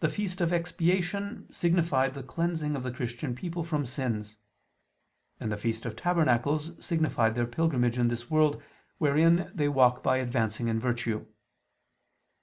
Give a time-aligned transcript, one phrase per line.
[0.00, 4.36] The feast of Expiation signified the cleansing of the Christian people from sins:
[5.40, 8.62] and the feast of Tabernacles signified their pilgrimage in this world,
[8.98, 11.24] wherein they walk by advancing in virtue.